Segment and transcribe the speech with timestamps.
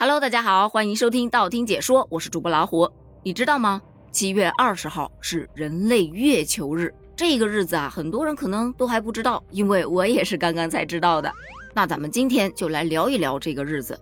[0.00, 2.88] Hello，大家好，欢迎收听道听解说，我是主播老虎。
[3.24, 3.82] 你知道吗？
[4.12, 11.34] 七月二十号是人类月球日，这个日子啊，很多人可能都还不知道，因为我也是刚刚才知道的。
[11.74, 13.98] 那咱们今天就来聊一聊这个日子。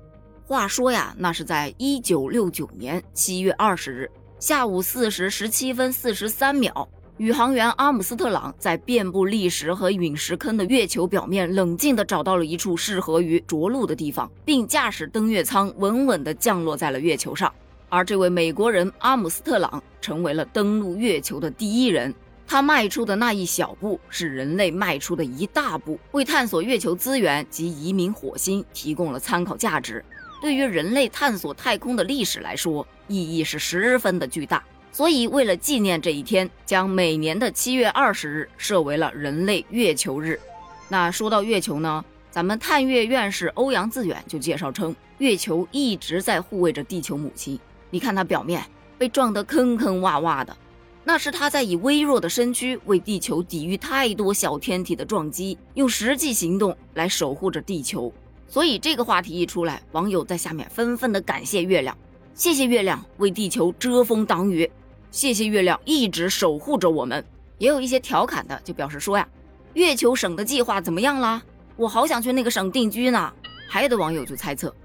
[0.46, 6.86] 话说呀，那是在一九六九年七月二十日下午四时十七分四十三秒。
[7.18, 17.50] 宇航员阿姆斯特朗在遍布砾石和陨石坑的月球表面，冷静地找到了一处适合于着陆的地方，并驾驶登月舱稳稳地降落在了月球上。
[17.88, 22.14] 而这位美国人阿姆斯特朗成为了登陆月球的第一人。
[22.46, 30.04] 他迈出的那一小步，是人类迈出的一大步，为探索月球资源及移民火星提供了参考价值。
[30.42, 34.62] 对于人类探索太空的历史来说，意义是十分的巨大。
[34.96, 40.40] 所以，为了纪念这一天，将每年的七月二十日设为了人类月球日。
[40.88, 47.60] 那说到月球呢，咱们探月院士欧阳自远就介绍称，月球一直在护卫着地球母亲。
[47.90, 48.64] 你看它表面
[48.96, 50.56] 被撞得坑坑洼洼的，
[51.04, 58.10] 那是它在以微弱的身躯为地球抵御太多小天体的撞击，用实际行动来守护着地球。
[58.48, 61.94] 所以这个话题一出来，网友在下面纷纷的感谢月亮，
[62.32, 64.70] 谢谢月亮为地球遮风挡雨。
[65.16, 67.24] 谢谢月亮一直守护着我们，
[67.56, 69.26] 也有一些调侃的就表示说呀，
[69.72, 71.42] 月球省的计划怎么样了？
[71.76, 73.32] 我好想去那个省定居呢。
[73.66, 74.76] 还有的网友就猜测，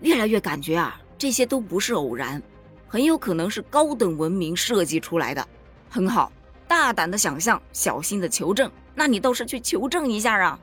[0.00, 2.42] 越来越感觉啊，这些都不是偶然，
[2.86, 5.48] 很有可能是高等文明设计出来的。
[5.88, 6.30] 很好，
[6.68, 8.70] 大胆的想象，小心的求证。
[8.94, 10.60] 那你倒是去求证一下啊。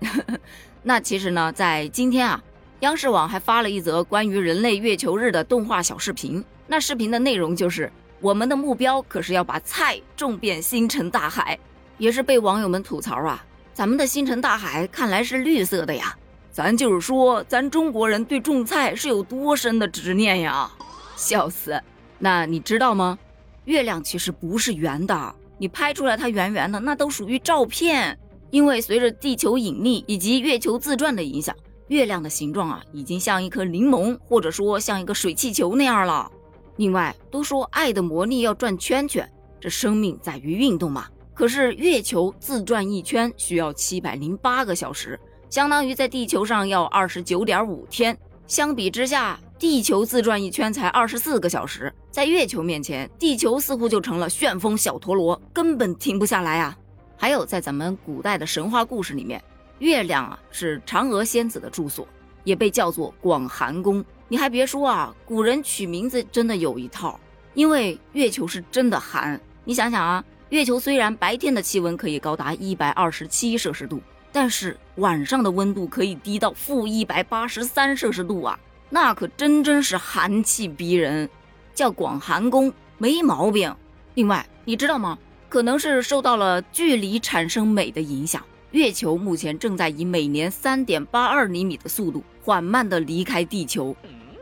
[0.84, 2.44] 那其实呢，在今天啊，
[2.80, 6.44] 央视网还发了一则关于人类月球日的动画小视频。
[6.66, 7.90] 那视频的内容就是。
[8.24, 11.58] 我们的目标可是要把菜种遍星辰大海，
[11.98, 13.44] 也是被网友们吐槽啊！
[13.74, 16.16] 咱们的星辰大海看来是绿色的呀，
[16.50, 20.70] 咱就是说，咱中国人对种菜是有多深的执念呀！
[21.16, 21.78] 笑死！
[22.18, 23.18] 那你知道吗？
[23.66, 28.18] 月亮其实不是圆的，你拍出来它圆圆的，那都属于照片。
[28.48, 31.54] 因为随着地球引力以及月球自转的影响，
[31.88, 36.30] 月亮的形状啊，已经像一颗柠檬，或者说像一个水气球那样了。
[36.76, 39.28] 另外，都说爱的魔力要转圈圈，
[39.60, 41.06] 这生命在于运动嘛。
[41.32, 45.18] 可是月球自转一圈需要七百零八个小时，
[45.50, 48.16] 相当于在地球上要二十九点五天。
[48.46, 56.76] 相比之下，地球自转一圈才二十四个小时，在月球面前，地球似乎就成了旋风小陀螺，根本停不下来啊。
[57.16, 59.42] 还有，在咱们古代的神话故事里面，
[59.78, 62.06] 月亮啊是嫦娥仙子的住所，
[62.44, 64.04] 也被叫做广寒宫。
[64.34, 67.20] 你还别说啊，古人取名字真的有一套，
[67.54, 69.40] 因为月球是真的寒。
[69.62, 74.02] 你想想啊，月球虽然白天的气温可以高达一百二十七摄氏度，
[74.32, 78.58] 但是晚上的温度可以低到负一百八十三摄氏度啊，
[78.90, 81.30] 那可真真是寒气逼人，
[81.72, 83.72] 叫广寒宫没毛病。
[84.14, 85.16] 另外，你知道吗？
[85.48, 88.42] 可能是受到了距离产生美的影响。
[88.72, 93.94] 月球目前正在以每年三点八二厘米的速度缓慢地离开地球，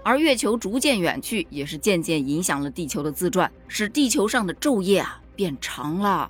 [0.04, 6.28] 而月球逐渐远去，也是渐渐影响了地球的自转，使地球上的昼夜啊变长了。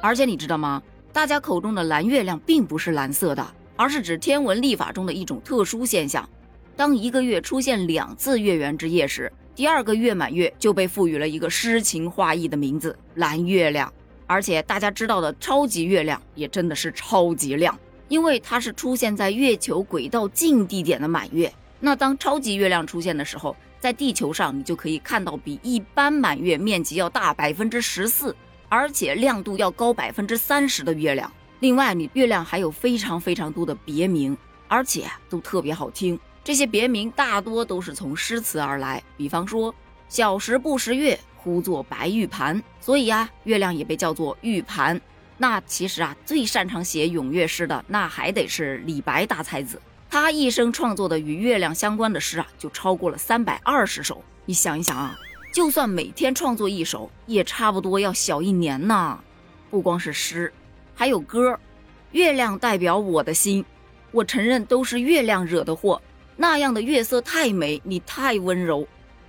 [0.00, 0.82] 而且你知道吗？
[1.12, 6.28] 大家口中的蓝月亮并不是蓝色的，而是指天文历法中的一种特殊现象。
[6.74, 13.92] 当一个月出现两次月圆之夜时，第二个月满月就被赋予了一个诗情画意的名字——蓝月亮。
[14.26, 17.78] 而且大家知道的超级月亮也真的是超级亮，
[18.08, 21.52] 因为它是出现在月球轨道近地点的满月。
[21.84, 28.36] 那当超级月亮出现的时候，在地球上你就可以看到比一般满月面积要大百分之十四，
[28.68, 31.30] 而且亮度要高百分之三十的月亮。
[31.58, 34.38] 另外，你月亮还有非常非常多的别名，
[34.68, 36.16] 而且都特别好听。
[36.44, 39.74] 这些别名大多都是从诗词而来，比方说
[40.08, 41.18] “小时不识月”。
[41.44, 45.00] 呼作白玉盘，所以啊，月亮也被叫做玉盘。
[45.38, 49.82] 那其实啊，最擅长写咏月诗的，那还得是李白大才子。
[50.12, 54.22] 他一生创作的与月亮相关的诗啊，就超过了三百二十首。
[54.44, 55.18] 你想一想啊，
[55.54, 59.18] 就算每天创作一首，也差不多要小一年呢。
[59.70, 60.52] 不光是诗，
[60.94, 61.58] 还有歌。
[62.10, 63.64] 月亮代表我的心，
[64.10, 65.98] 我承认都是月亮惹的祸。
[66.36, 68.86] 那样的月色太美，你太温柔。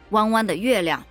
[0.09, 1.01] 弯弯的月亮。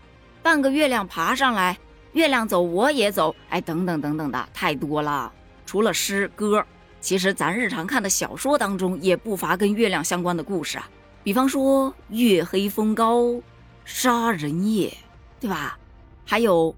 [0.42, 1.78] 半个月亮爬上来，
[2.12, 5.32] 月亮走我也走，哎，等等等等的太多了。
[5.64, 6.62] 除了诗歌，
[7.02, 10.88] 其实咱日常看的小说当中也不乏跟月亮相关的故事啊。
[11.22, 13.38] 比方说月黑风高
[13.84, 14.90] 杀人夜，
[15.38, 15.76] 对吧？
[16.24, 16.74] 还有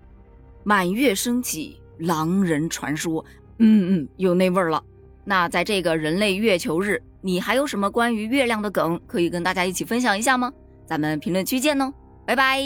[0.65, 3.25] 满月升起狼人传说，
[3.59, 4.83] 嗯嗯，有那味儿了。
[5.25, 10.53] 那在这个人类月球日，你还有什么关于月亮的梗可以跟大家一起分享一下吗？
[10.87, 11.93] 咱们评论区见哦，
[12.27, 12.63] 拜拜。